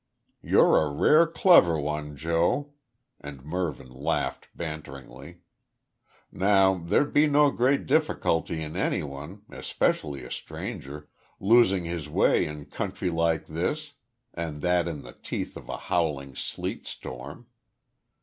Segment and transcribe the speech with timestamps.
[0.41, 2.73] "You're a rare clever 'un, Joe,"
[3.19, 5.41] and Mervyn laughed banteringly.
[6.31, 11.07] "Now there'd be no great difficulty in any one, especially a stranger,
[11.39, 13.93] losing his way in country like this,
[14.33, 17.45] and that in the teeth of a howling sleet storm.